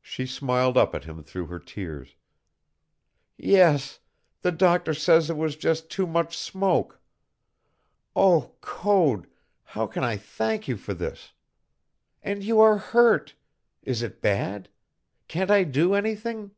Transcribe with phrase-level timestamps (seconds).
[0.00, 2.16] She smiled up at him through her tears.
[3.36, 4.00] "Yes,
[4.40, 7.02] the doctor says it was just too much smoke.
[8.16, 9.26] Oh, Code,
[9.62, 11.34] how can I thank you for this?
[12.22, 13.34] And you are hurt!
[13.82, 14.70] Is it bad?
[15.28, 16.52] Can't I do anything?"